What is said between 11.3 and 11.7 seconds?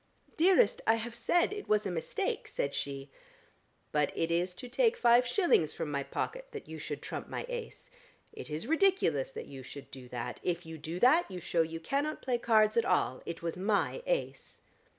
shew